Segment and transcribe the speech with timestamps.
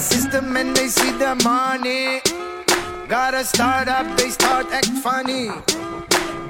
[0.00, 2.20] system and they see the money.
[3.08, 5.50] Gotta start up, they start act funny.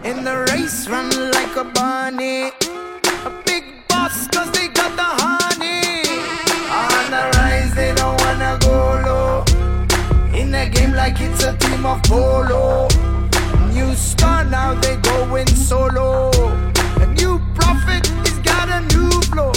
[0.05, 2.53] In the race, run like a bunny.
[3.27, 6.03] A big boss, cause they got the honey.
[6.71, 8.77] On the rise, they don't wanna go
[9.07, 9.45] low.
[10.33, 12.89] In a game like it's a team of polo.
[13.73, 16.31] New star, now they going solo.
[17.01, 19.53] A new prophet, he's got a new flow.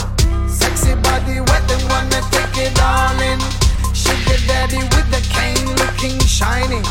[0.48, 3.63] Sexy body, wet, they wanna take it all in.
[4.04, 6.84] Sugar daddy with the cane looking shining.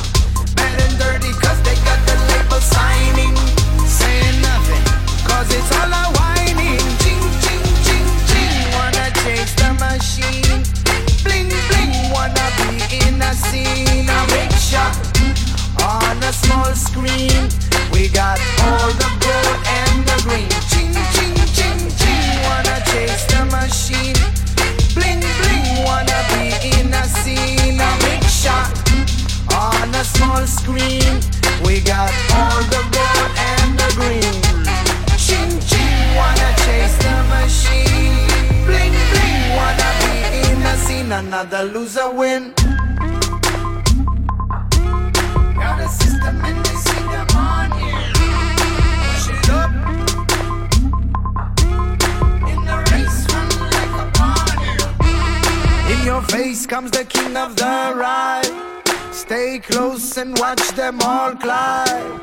[0.57, 3.37] Bad and dirty, cause they got the label signing.
[3.85, 4.85] Saying nothing,
[5.29, 6.81] cause it's all a whining.
[7.05, 8.57] Ching, ching, ching, ching.
[8.73, 10.65] Wanna chase the machine.
[11.21, 14.09] Bling, bling, wanna be in a scene.
[14.09, 14.97] A shot
[15.85, 17.45] on a small screen.
[17.93, 20.49] We got all the gold and the green.
[20.73, 22.25] Ching, ching, ching, ching.
[22.49, 24.42] Wanna chase the machine.
[30.05, 31.21] Small screen.
[31.65, 34.35] We got all the gold and the green.
[35.17, 38.27] Ching, ching, wanna chase the machine.
[38.67, 40.13] Bling, bling, wanna be
[40.51, 41.13] in a scene.
[41.13, 42.53] Another loser win.
[45.55, 46.77] Got system and they
[47.15, 47.93] the money.
[49.05, 49.71] Push it up.
[52.51, 54.07] In the race, run like a.
[55.93, 58.82] In your face comes the king of the ride.
[59.13, 62.21] Stay close and watch them all climb.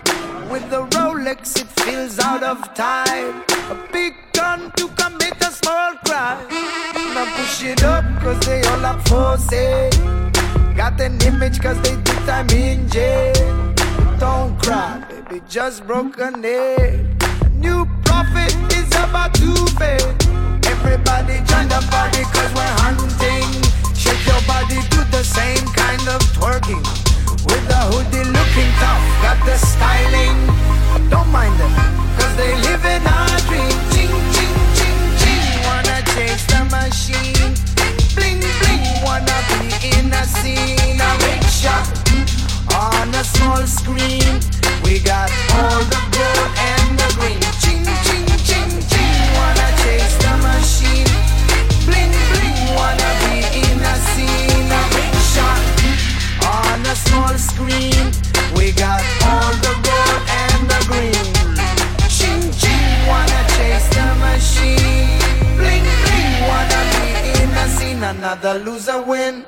[0.49, 3.43] With the Rolex, it feels out of time.
[3.69, 6.47] A big gun to commit a small crime.
[7.13, 9.91] Now push it up, cause they all up for sale.
[10.75, 13.35] Got an image, cause they did time in jail.
[14.17, 20.09] Don't cry, baby, just broke a new prophet is about to fail.
[20.65, 23.68] Everybody join the party, cause we're hunting.
[24.09, 26.81] Shake your body to the same kind of twerking.
[27.45, 30.37] With a hoodie looking tough, got the styling.
[31.11, 31.69] Don't mind them,
[32.17, 33.69] cause they live in our dream.
[33.93, 35.45] Ching, ching, ching, ching.
[35.61, 37.53] Wanna chase the machine.
[38.17, 40.97] Bling, bling, wanna be in a scene.
[40.97, 41.85] A big shot
[42.73, 44.41] on a small screen.
[44.83, 47.41] We got all the gold and the green.
[47.61, 48.08] Ching, ching,
[57.09, 58.05] small screen.
[58.55, 61.25] We got all the gold and the green.
[62.15, 65.19] Ching, ching, wanna chase the machine.
[65.57, 67.07] Bling, bling, wanna be
[67.41, 68.03] in a scene.
[68.03, 69.43] Another loser win.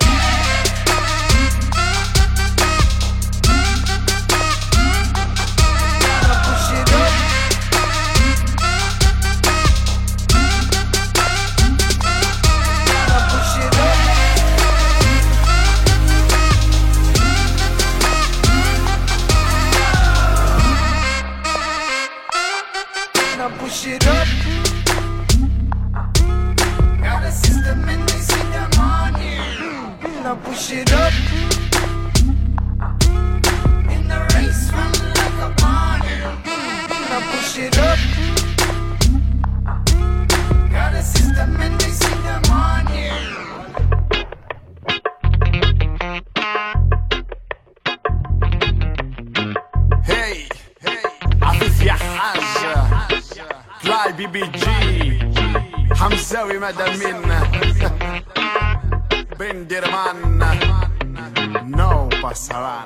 [30.73, 31.13] It up.
[33.93, 36.15] In the race, run like a bunny.
[37.09, 37.99] Now push it up.
[40.71, 43.11] Got a system and they see the money.
[50.03, 50.49] هي
[51.41, 52.39] عفيف يا حاج
[53.83, 55.19] طلعي بي بي جي
[55.95, 57.43] حمزاوي مدى منا
[59.39, 59.67] بن
[62.31, 62.83] باسران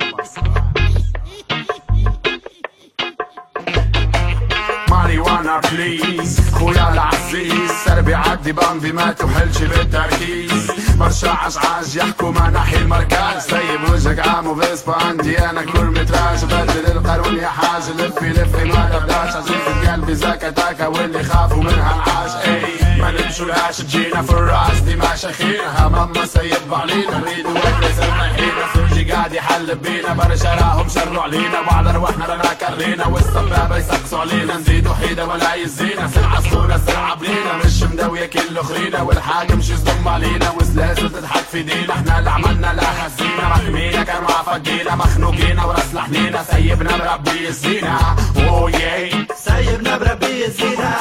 [4.90, 13.42] ماريوانا بليز خويا العزيز سربي عدي بامبي ما تحلش بالتركيز برشا عجعاج يحكوا مناحي المركز
[13.50, 18.90] سيب وجهك عام فيسبا عندي أنا كل متراج بدل القانون يا حاج لفي لفي ما
[19.00, 24.80] تبداش عزيز قلبي زكا تاكا واللي خافوا منها العاج اي ما نمشولهاش تجينا في الراس.
[24.80, 30.14] دي ما شخينا ماما سيب علينا نريد وحدة سمحينا سوجي قاعد يحلب بينا.
[30.14, 31.60] برشا راهم شروا علينا.
[31.60, 34.58] وعلى رواحنا رانا كرينا والصبابة يسقسوا علينا.
[34.58, 36.08] نزيدوا حيدة ولا يزينا.
[36.08, 37.54] سلعة سخونة سلعة بلينا.
[37.66, 40.52] مش مدوية كل اخرينا والحاجة مش يصدم علينا.
[40.52, 41.94] وسلاسل تضحك في دينا.
[41.94, 43.50] إحنا اللي عملنا لا حزينا.
[43.50, 48.00] محمينا كانوا عفقينا مخنوقينا وراس لحنينا سيبنا مربي الزينة
[48.38, 50.96] اوه ياي سايبنا بربي الزينة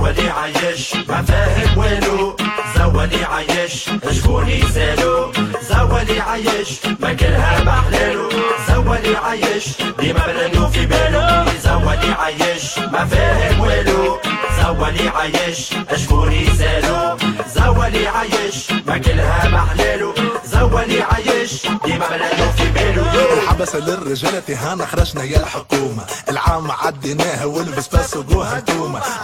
[0.00, 0.94] زولي عايش.
[1.08, 2.36] ما فاهم وينه
[2.76, 3.90] زولي عايش.
[4.10, 5.32] شكون يسالو
[5.62, 6.70] زولي عايش.
[7.00, 8.28] ما كلها بحلاله
[8.68, 9.66] زولي عايش.
[9.98, 11.44] ديما بلدو في بالو.
[11.64, 12.78] زولي عايش.
[12.78, 14.18] ما فاهم والو.
[14.62, 15.70] زولي عايش.
[15.90, 17.16] اشكون يسالو
[17.54, 18.70] زولي عايش.
[18.86, 20.14] ما كلها محلالو
[20.60, 21.66] ثواني عايش.
[21.84, 26.02] ديما بلاده في باله الحبسه للرجال تهانا خرجنا يا الحكومة.
[26.28, 28.62] العام عديناها والبس بس وجوها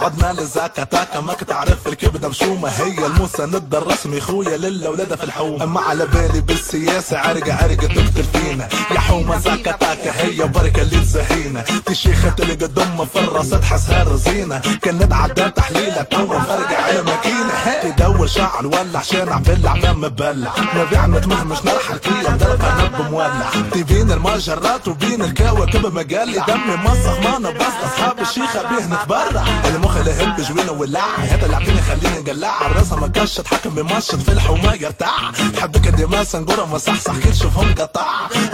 [0.01, 5.63] عدنا لزاكا تاكا ما تعرف الكبده مشومه هي الموسى المسند الرسمي خويا للاولاد في الحومة.
[5.63, 8.69] أما على بالي بالسياسة عرقة عرقة تقتل فينا.
[8.91, 14.61] يا حومة زاكا تاكا هي بركة اللي تزهينا شيخة تلقى الدم في الراس تحسها رزينة.
[14.81, 17.53] كانت عدا تحليلة تورم فرقة على الماكينه
[17.83, 20.51] تدور شعر ولا عشان عفل عمام مبلع.
[20.75, 27.19] ما بيعمل نتمهمش نرحل كيا بدلقة نب مولع تبين المجرات وبين الكواكب مجالي دمي مصخ
[27.19, 31.81] ما أنا بس أصحاب الشيخة بيه نتبرع المخ اللي هب جوينه ولع هذا اللي عطيني
[31.81, 32.65] خليني نقلع.
[32.65, 35.31] الراسة مكشت حكم بمشط في الحومة يرتاع.
[35.55, 37.13] تحبك قد ما سنقرة مصحصح.
[37.23, 38.05] كل شوفهم قطع.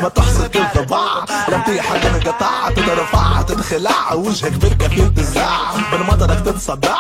[0.02, 2.70] ما تحصل كل ضباع لا بتيح حد أنا قطع.
[2.70, 3.42] تترفع.
[3.42, 4.14] تتخلع.
[4.14, 5.58] وجهك بالكفيل بالزع
[5.92, 6.98] بالمطرك تتصدع.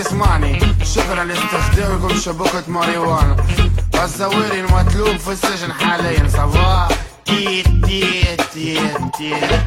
[0.00, 3.36] بدي اسمعني شكرا لاستخدامكم شبكة ماريوانا
[4.04, 6.88] الزويري المطلوب في السجن حاليا صباح
[7.26, 9.60] تيت تيت تيت تيت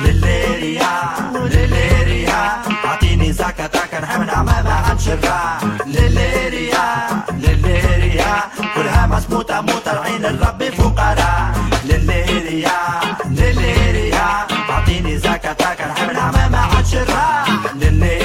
[0.00, 0.90] لليريا
[1.34, 8.34] لليريا اعطيني زكاتك نحب نعمل عن شرع لليريا لليريا
[8.74, 11.54] كلها مسموتة موتة العين الرب فقراء
[11.84, 12.78] لليريا
[13.30, 17.44] لليريا اعطيني زكاتك نحب نعمل عن شرع
[17.74, 18.23] لليريا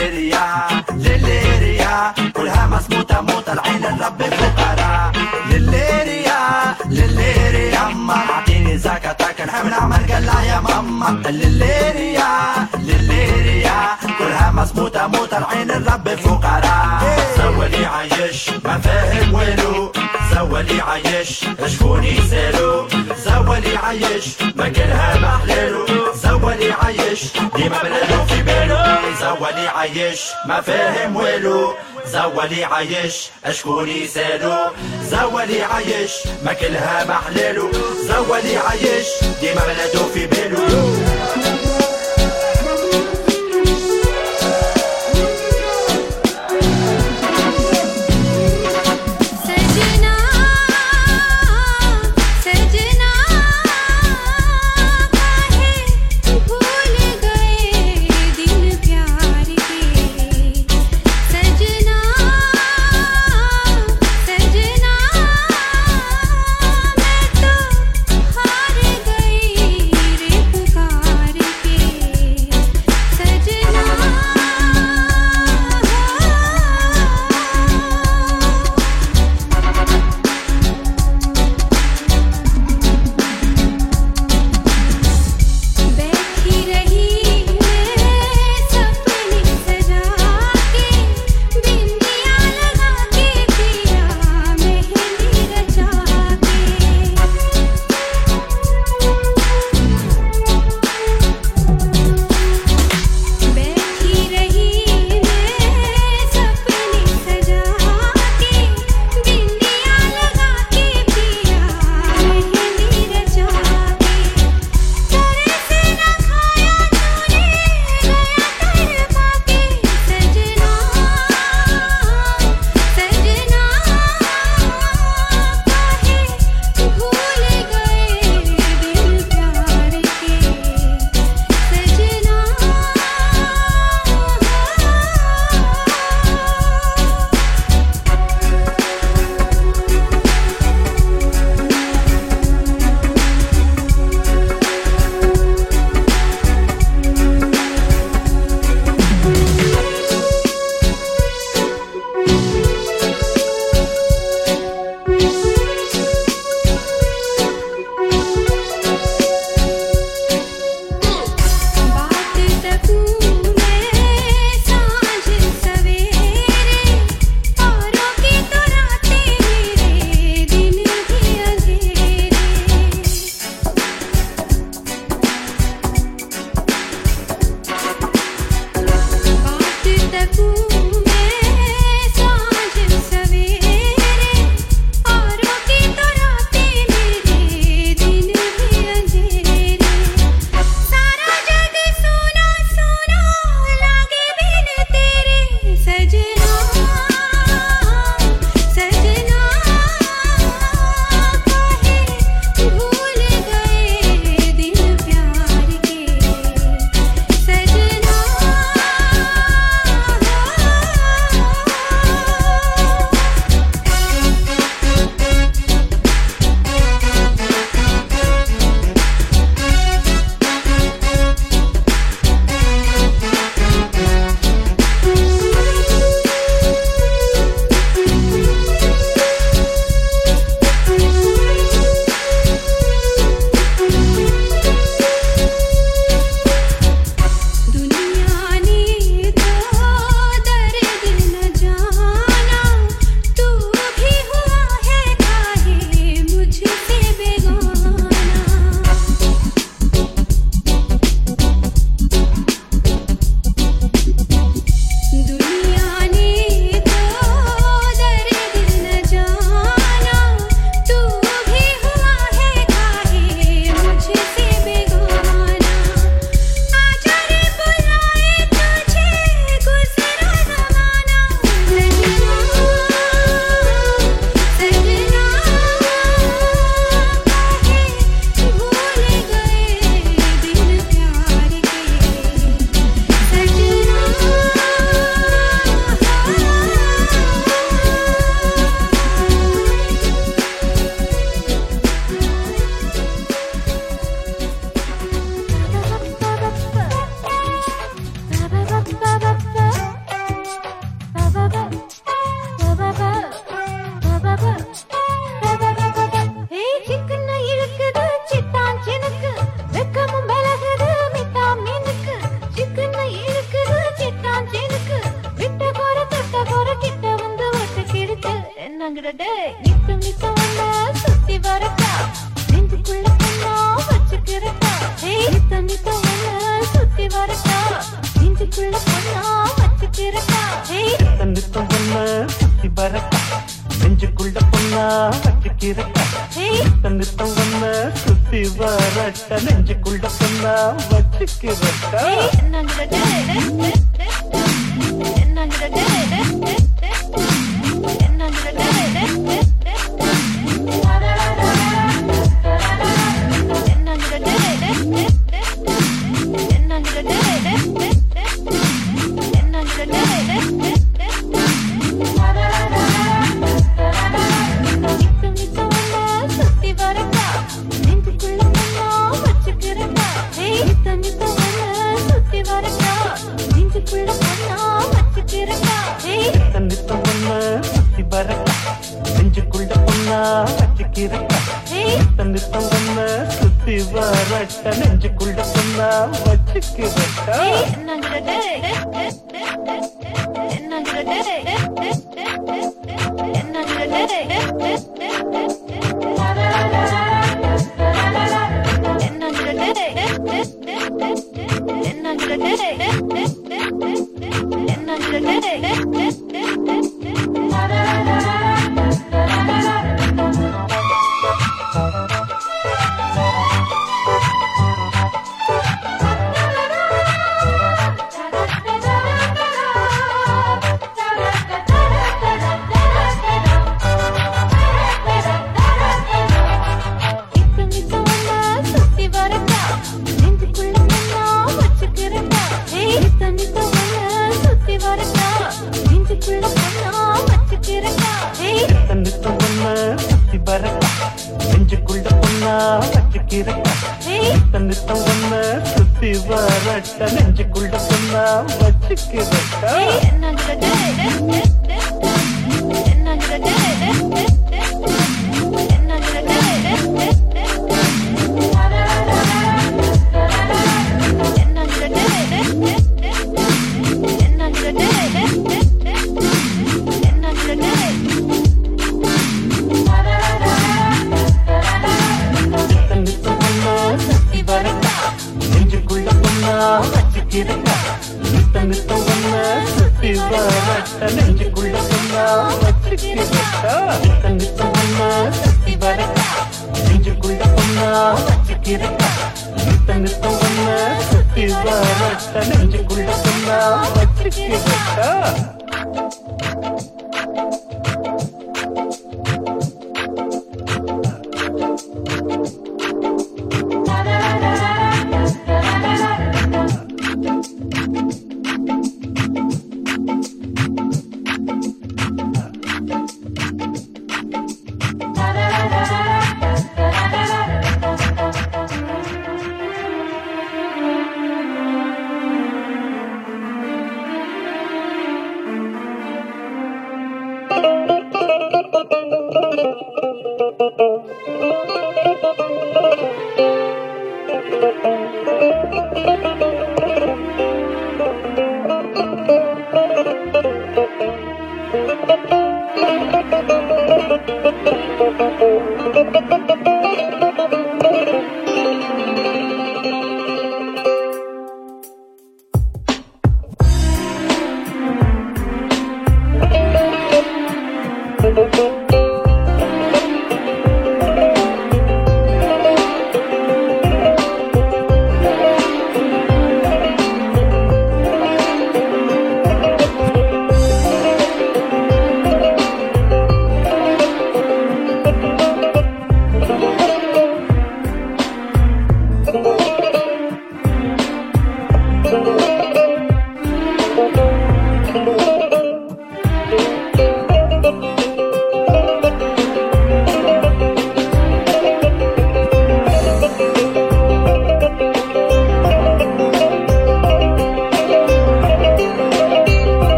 [8.11, 11.09] أعطيني اعطيني زكاتك نحمل نعمل قلع يا ماما.
[11.29, 12.29] الليريا
[12.73, 13.79] الليريا
[14.19, 17.35] كلها مسموطة موت العين الرب فقراء إيه.
[17.37, 19.91] سوالي عايش ما فاهم وينو.
[20.39, 22.87] زولي عايش شكون يسالو
[23.25, 24.25] زولي عايش
[24.55, 27.21] ما كلها محلالو زولي عايش
[27.55, 28.77] ديما بلدو في بالو.
[29.21, 31.73] زولي عايش ما فاهم ويلو
[32.05, 33.15] زولي عايش
[33.45, 34.55] اشكون يسالو
[35.03, 36.11] زولي عايش
[36.45, 37.71] ما كلها محلالو
[38.07, 39.07] زولي عايش
[39.41, 40.59] ديما بلدو في بالو.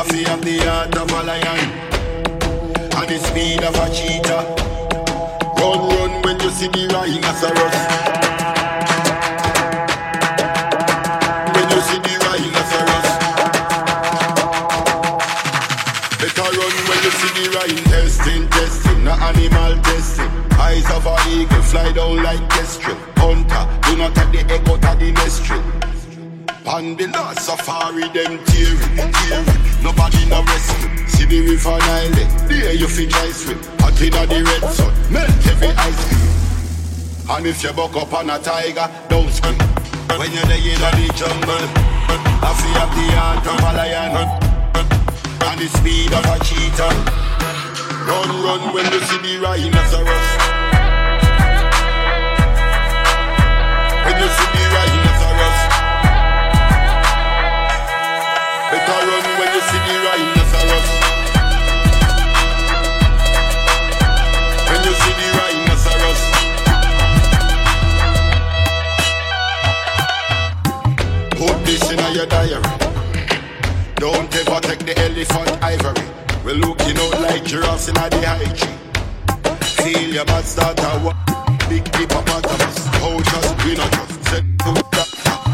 [0.00, 1.60] I feel have the heart of a lion
[2.96, 4.48] and the speed of a cheetah.
[5.60, 7.76] Run, run when you see the rhinoceros.
[11.52, 13.08] When you see the rhinoceros.
[16.16, 17.50] Better run when you see the.
[17.90, 20.30] Testing, testing, not animal testing.
[20.58, 22.96] Eyes of a eagle fly down like kestrel.
[23.16, 25.79] Hunter, do not take the egg out of the nostril.
[26.70, 29.82] On the last safari, them tearing, tearing.
[29.82, 31.06] Nobody no rescue.
[31.08, 33.58] See the river Nile, there you fi dry swim.
[33.80, 37.36] Hot inna the red sun, melt every ice cream.
[37.36, 39.58] And if you buck up on a tiger, don't scream.
[40.14, 41.66] When you're there inna the jungle,
[42.38, 44.14] I feel have the heart of a lion
[45.42, 46.94] and the speed of a cheetah.
[48.06, 50.59] Run, run when you see the rhinoceros.
[64.70, 66.20] When you see the rhinoceros.
[71.38, 72.62] Put this in your diary.
[73.96, 76.06] Don't ever take the elephant ivory.
[76.44, 78.74] We're looking out like giraffes in the high tree.
[79.84, 81.16] Feel your mad start a walk.
[81.68, 82.86] Big hippopotamus.
[82.86, 84.24] How oh, just we not just.
[84.24, 85.08] Set to that.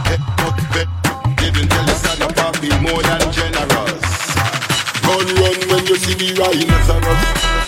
[0.09, 0.88] Head up, bed.
[1.37, 3.25] Didn't tell us that I'm more than
[5.16, 7.65] Run, run when you see the rhinoceros.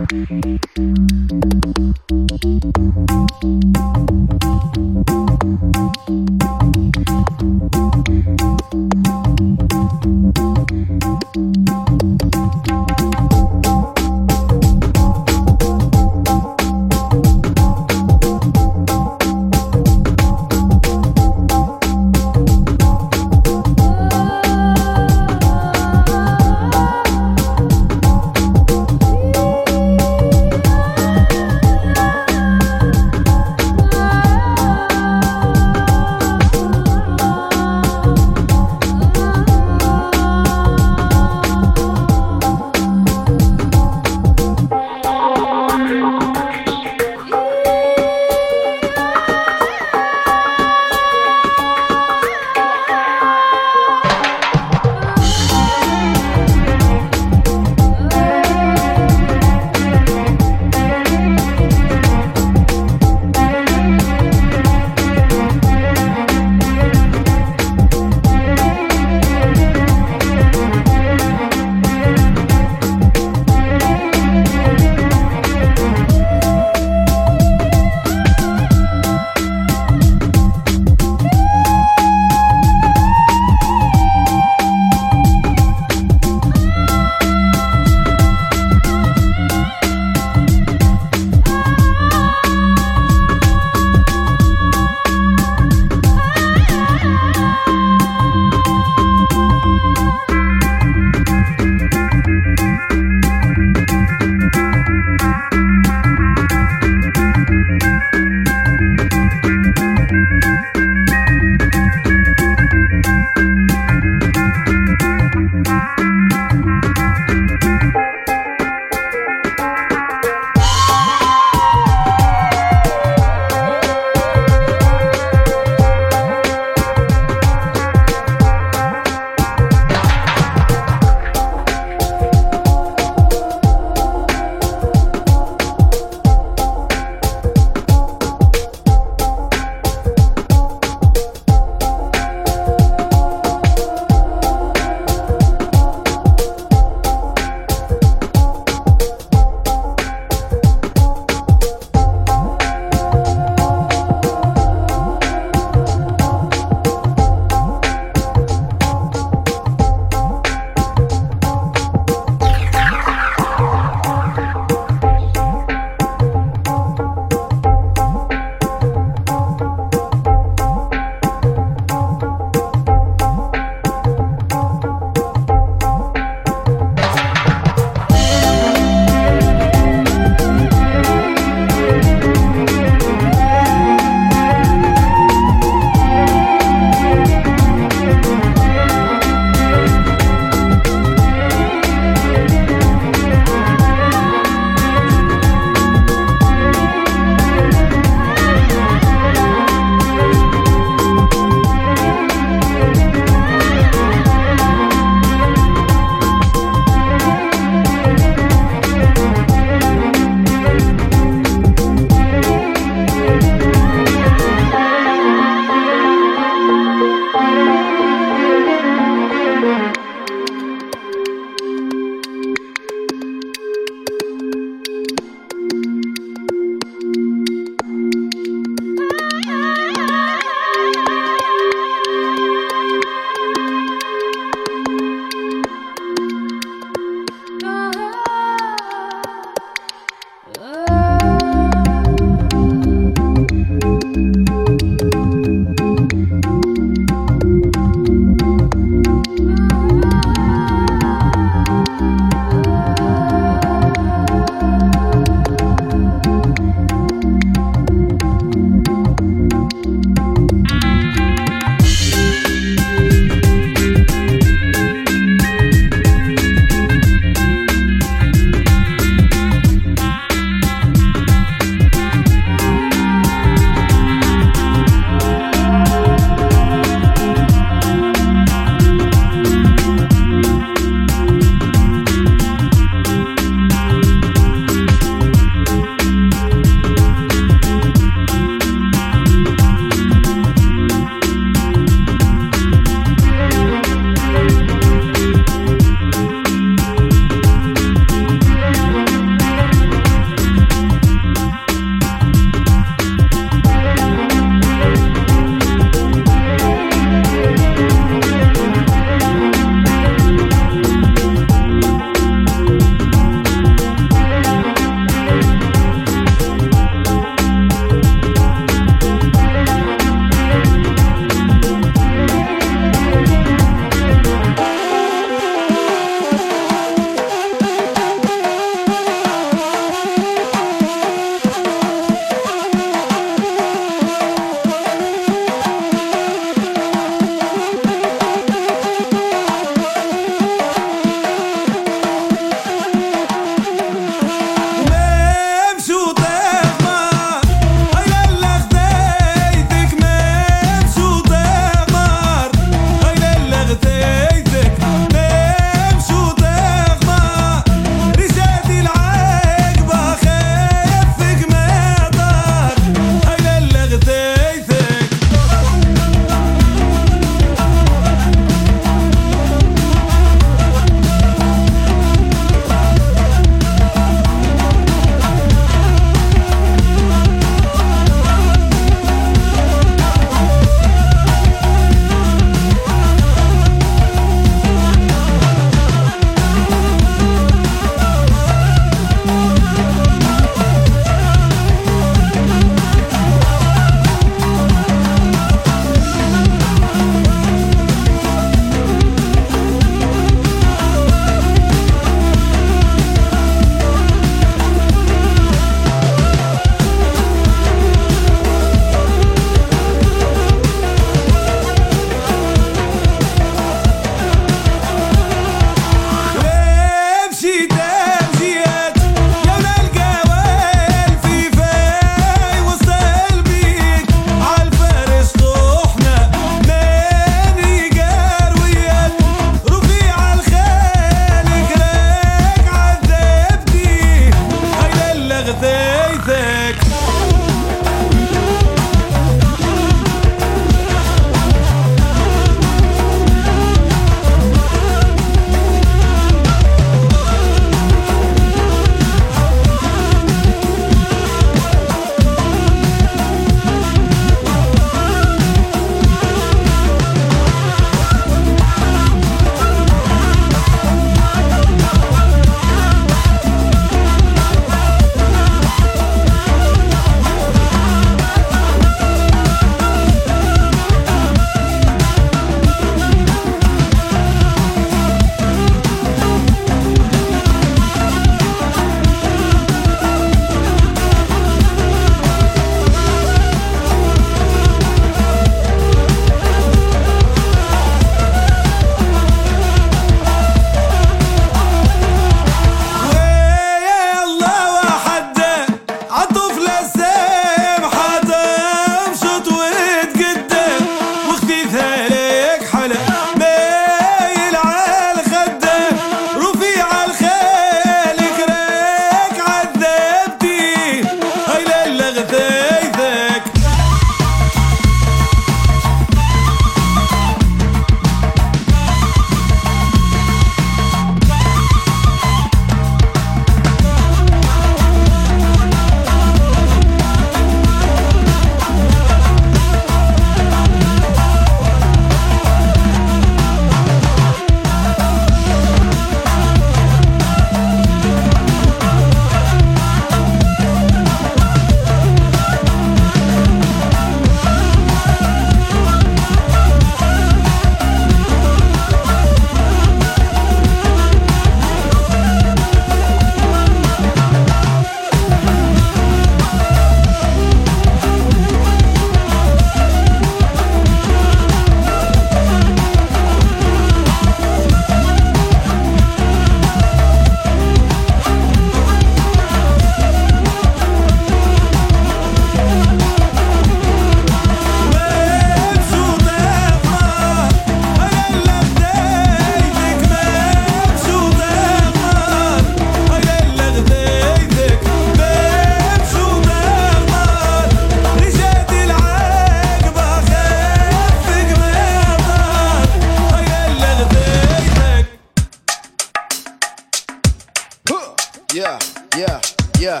[598.54, 598.78] Yeah,
[599.16, 599.40] yeah,
[599.80, 600.00] yeah.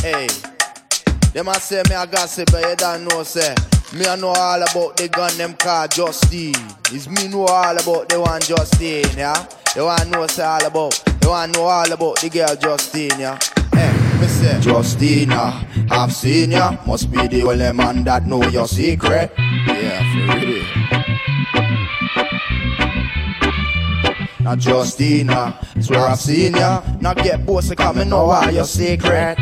[0.00, 0.26] Hey.
[1.34, 3.54] Them I say me I gossip, but you don't know say.
[3.92, 6.54] Me I know all about the gun them car Justine.
[6.94, 9.46] Is me know all about the one Justine, yeah.
[9.76, 11.02] You want know say all about.
[11.22, 13.38] You want know all about the girl Justine, yeah.
[13.74, 16.78] Hey, me say Justina, ah, I've seen ya.
[16.86, 19.30] Must be the only man that know your secret.
[19.36, 20.51] Yeah, for real.
[24.52, 26.82] Now Justina, swear I've seen ya.
[27.00, 29.38] Now get bossy, come and know all your secret.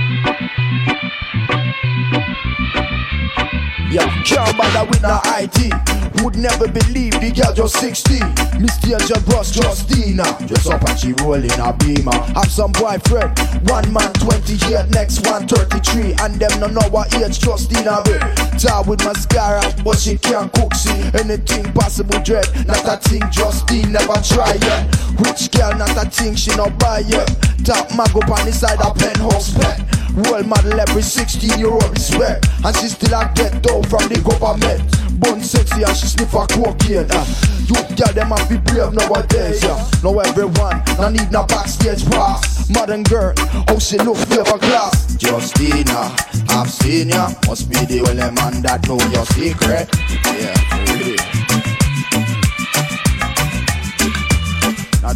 [3.90, 5.99] Yeah, can't bother with the IT.
[6.22, 8.20] Would never believe the girl just 16.
[8.60, 10.24] Miss Danger Bros Justina.
[10.46, 12.12] Dress up and she rolling a beamer.
[12.36, 13.32] Have some boyfriend.
[13.68, 16.14] One man 28, next one 33.
[16.20, 18.20] And them no know what age Justina be.
[18.60, 21.00] Tar with mascara, but she can't cook see.
[21.16, 22.46] Anything possible dread.
[22.66, 24.92] Not a thing Justine never try yet.
[25.24, 27.28] Which girl not a thing she no buy yet.
[27.64, 29.99] Top mag up on the side of penthouse pet.
[30.14, 32.46] Role model every 16 year old respect.
[32.64, 34.82] And she still a get down from the government.
[35.20, 37.06] Bun sexy and she sniff a cocaine.
[37.10, 37.26] Uh.
[37.70, 39.62] You girl them have be brave nowadays.
[39.62, 39.78] Yeah.
[40.02, 42.68] Now everyone, no need no backstage pass.
[42.68, 43.32] Modern girl,
[43.68, 45.16] how she look flavor class.
[45.22, 46.16] Justina,
[46.48, 47.30] I've seen ya.
[47.46, 49.86] Must be the only man that know your secret.
[50.34, 50.58] Yeah,
[50.90, 51.18] really.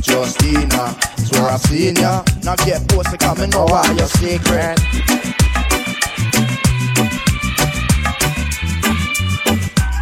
[0.07, 0.95] Justina,
[1.35, 2.23] swear I've seen ya.
[2.43, 4.79] Now get pussy coming know all your secret.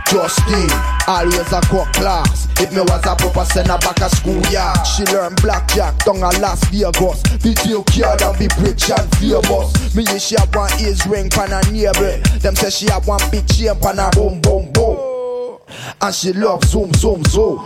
[0.08, 0.68] Justine,
[1.08, 2.48] always a cut class.
[2.60, 4.86] If me was a proper send her back a school yard.
[4.86, 7.22] She learn blackjack down a Las Vegas.
[7.40, 9.96] Video card and be rich and famous.
[9.96, 12.18] Me yeah, she have one ears ring pan her neighbor.
[12.38, 15.58] Them say she have one big chain pan her boom boom boom.
[16.00, 17.58] And she love zoom zoom zoom.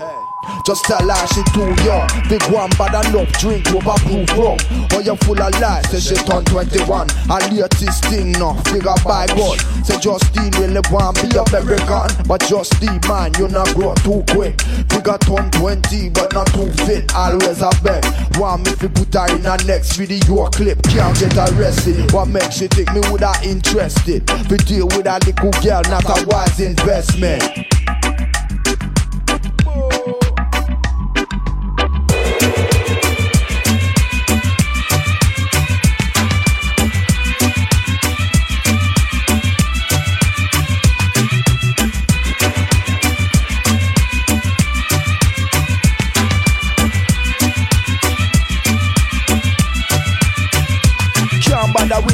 [0.67, 2.09] Just tell her she too young.
[2.29, 4.59] Big one bad enough drink over proof rum.
[4.59, 7.09] Oh, or you full of lies, say she turn 21.
[7.31, 9.61] Her latest thing now, figure by God.
[9.85, 12.09] Say Justine really want be American.
[12.27, 14.61] But Justine man, you not grow too quick.
[14.91, 17.15] Figure turn 20, but not too fit.
[17.15, 18.05] Always a bet.
[18.39, 20.83] Want me fi put her in her next video clip.
[20.83, 22.11] Can't get arrested.
[22.13, 24.29] What makes you think me would have interested?
[24.51, 27.43] We deal with a little girl, not a wise investment.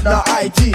[0.02, 0.72] 的爱记。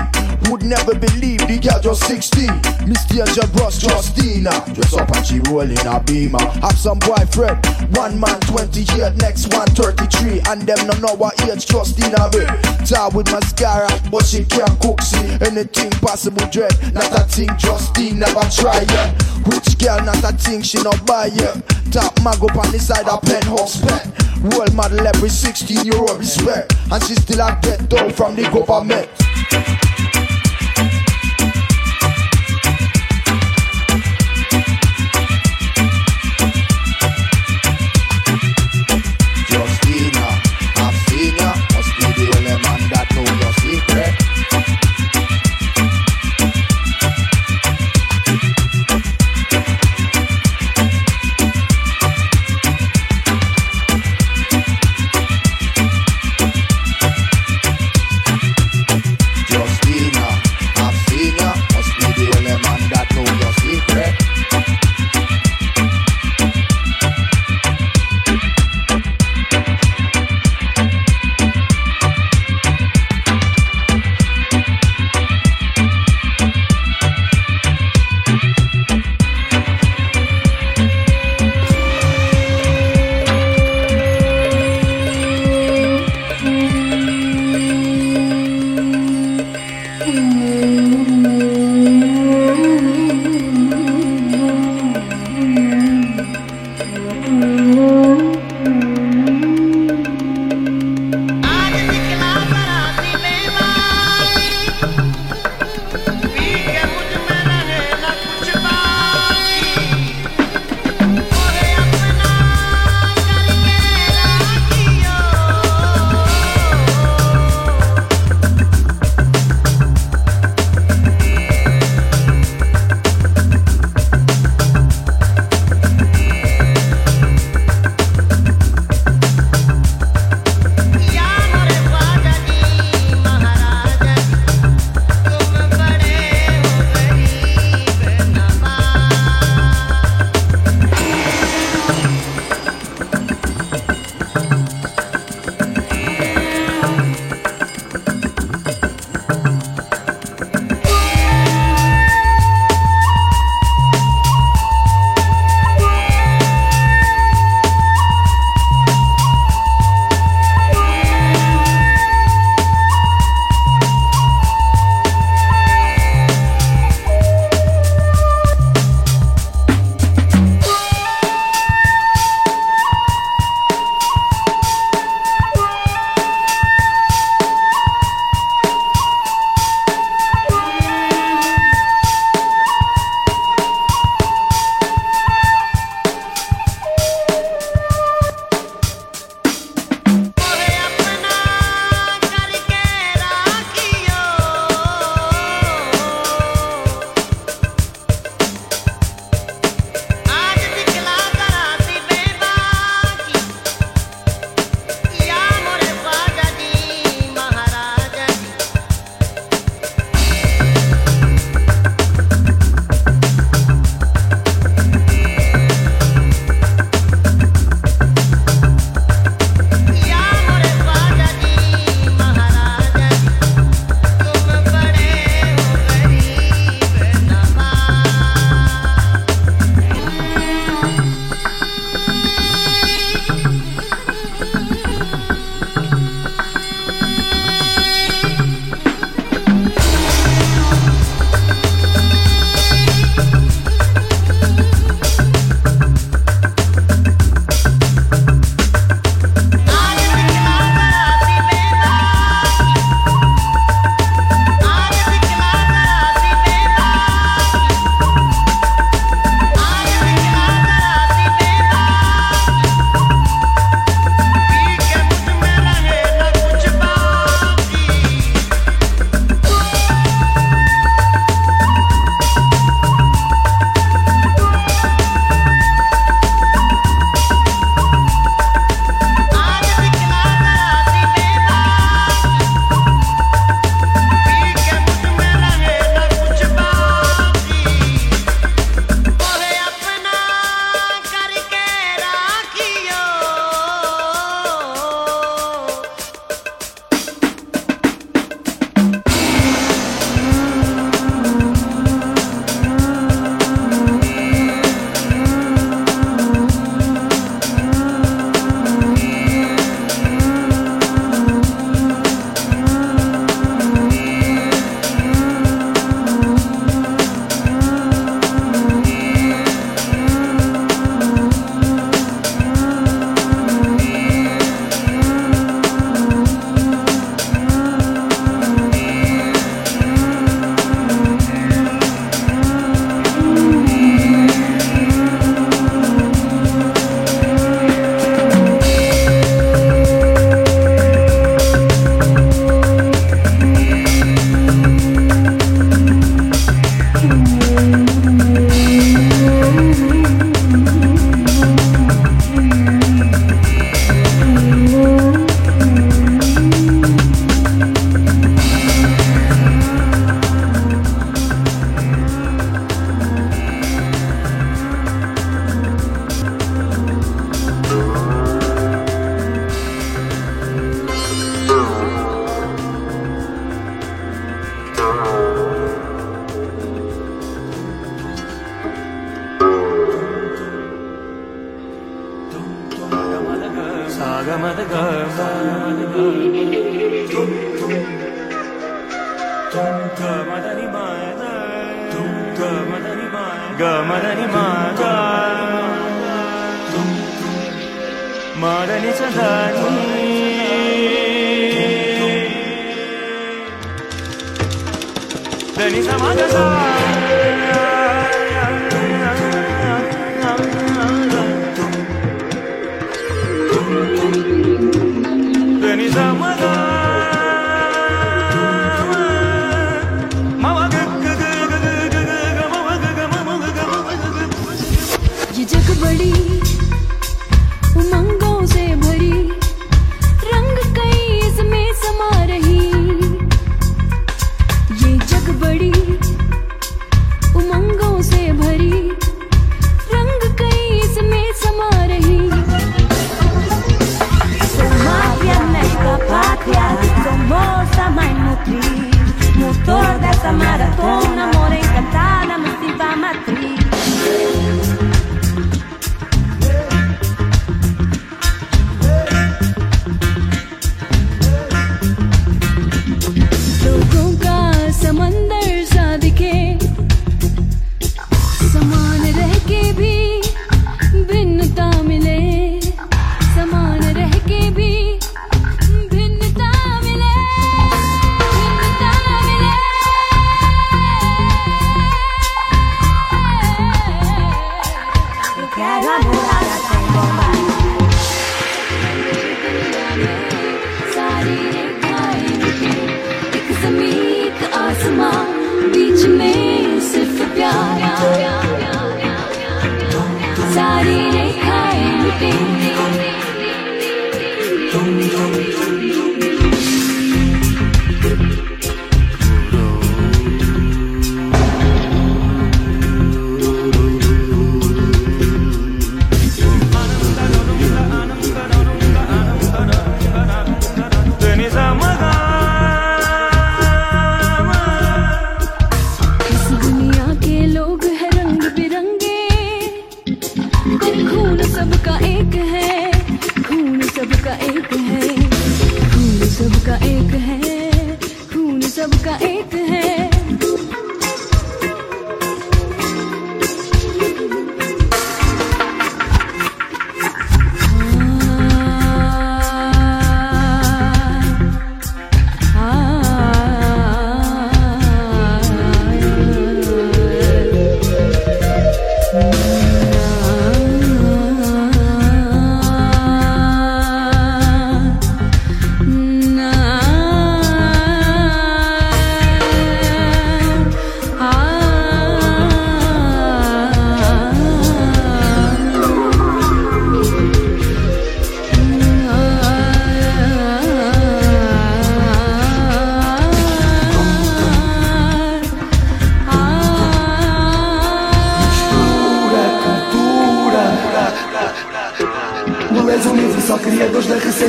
[0.49, 2.47] Would never believe the girl just 16.
[2.87, 4.51] Miss Danger Bros Justina.
[4.73, 6.39] Dress up and she rolling a beamer.
[6.63, 7.59] Have some boyfriend.
[7.95, 10.41] One man 28, next one 33.
[10.47, 12.47] And them no know what age Justina be.
[12.87, 15.27] Tar with mascara, but she can't cook see.
[15.43, 16.71] Anything possible dread.
[16.93, 19.19] Not a thing Justine never try yet.
[19.51, 21.59] Which girl not a thing she no buy yet.
[21.91, 24.07] Top mag up on the side of penthouse pet.
[24.55, 26.73] World model every 16 year old respect.
[26.91, 29.09] And she still a get down from the government.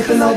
[0.09, 0.33] Receita na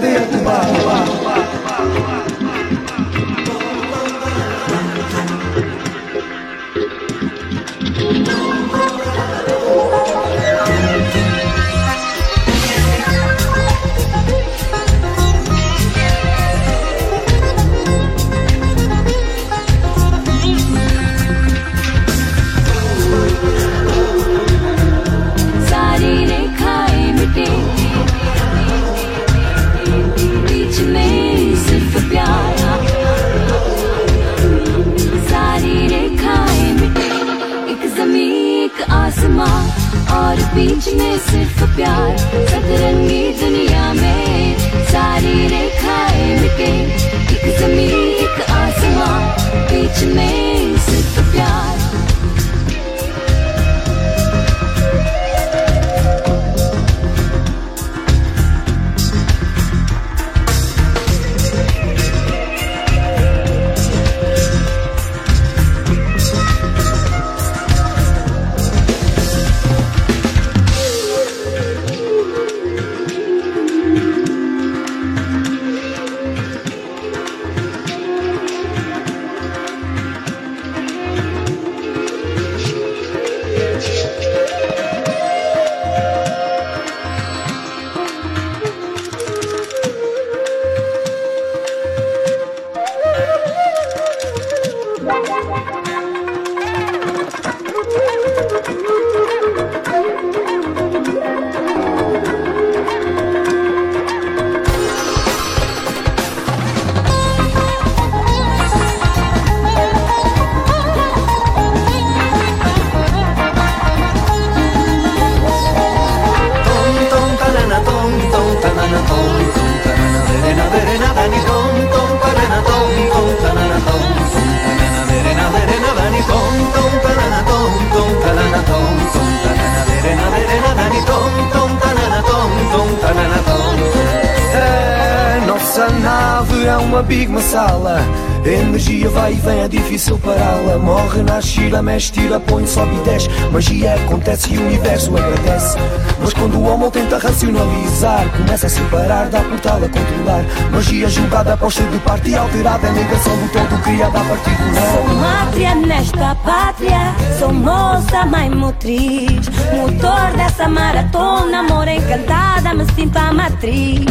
[139.02, 140.78] energia vai e vem, é difícil pará-la.
[140.78, 143.28] Morre, nasce, gira, mexe, tira, põe, sobe e desce.
[143.50, 145.78] Magia acontece e o universo agradece.
[146.20, 150.44] Mas quando o homem tenta racionalizar, começa a separar, dá portal a controlar.
[150.70, 152.88] Magia julgada, posta de parte e alterada.
[152.88, 155.44] A negação do todo criado a partir do Sou nada.
[155.44, 159.48] mátria nesta pátria, sou moça, mãe motriz.
[159.76, 164.04] Motor dessa maratona, amor encantada, me sinto a matriz.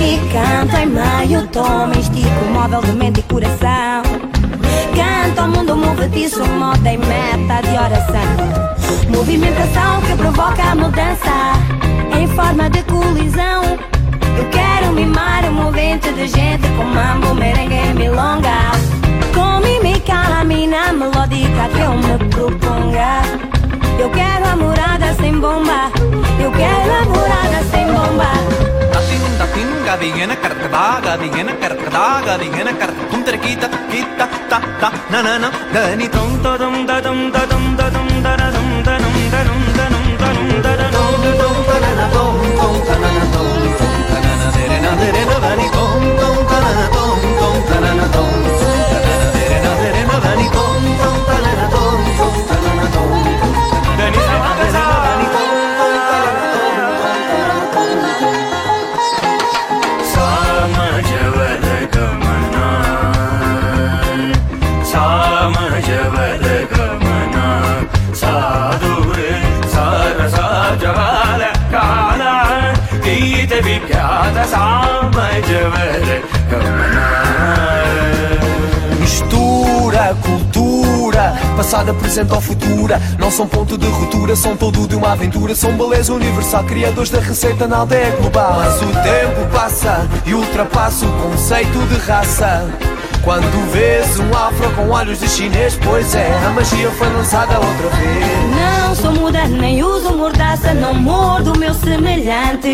[0.00, 3.87] E canto em meio tom, estico móvel de mente e coração.
[5.38, 9.08] Canto ao mundo movediço, moda e meta de oração.
[9.08, 11.52] Movimentação que provoca a mudança
[12.18, 13.62] em forma de colisão.
[14.36, 18.72] Eu quero mimar um movimento de gente com mambo, merengue e milonga.
[19.32, 23.22] Com mímica, a mina melódica que eu me proponga.
[23.96, 25.92] Eu quero a morada sem bomba.
[26.42, 28.32] Eu quero a morada sem bomba.
[28.92, 32.78] Datin, datin, gadigena kartada, gadigena kartada, gadigena kartada.
[32.78, 32.97] Tum terquita, quita, ta, ta, na, na,
[33.36, 33.64] गीत
[35.74, 37.18] गणितम् ददं ददं
[37.78, 38.67] ददं ददं
[84.48, 85.54] são todo de uma aventura.
[85.54, 88.54] São beleza universal, criadores da receita na aldeia global.
[88.56, 92.66] Mas o tempo passa e ultrapassa o conceito de raça.
[93.22, 97.88] Quando vês um afro com olhos de chinês, pois é, a magia foi lançada outra
[97.96, 98.86] vez.
[98.86, 100.14] Não sou muda, nem uso
[100.74, 102.72] não mordo o meu semelhante.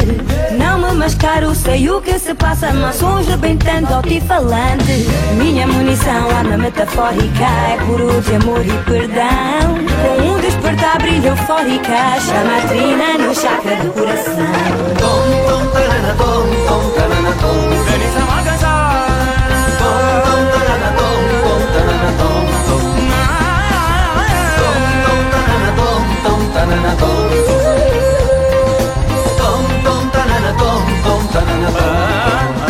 [0.52, 5.06] Não me mascaro, sei o que se passa, mas hoje bem tanto altifalante.
[5.36, 9.78] Minha munição, arma metafórica, é puro de amor e perdão.
[10.00, 14.34] Com um despertar brilho eufórica, chama a trina no chakra do coração.
[14.98, 17.84] Tom, tom, tarana, tom, tom, tarana, tom.
[17.84, 18.74] Feliz amagaza.
[19.78, 22.82] Tom, tom, tarana, tom, tom, tarana, tom, tom.
[24.56, 25.20] Tom, tom,
[25.76, 27.53] tom, tom, tarana, tom.
[30.64, 32.63] bom bom tanana bom